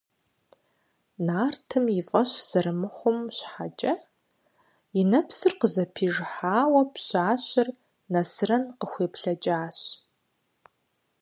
Нартым 1.27 1.85
и 1.99 2.01
фӀэщ 2.09 2.31
зэрымыхъум 2.49 3.19
щхьэкӀэ 3.35 3.93
и 4.99 5.01
нэпсыр 5.09 5.53
къызэпижыхьауэ 5.59 6.81
пщащэр 6.93 7.67
Нэсрэн 8.11 8.63
къыхуеплъэкӀащ. 8.79 9.79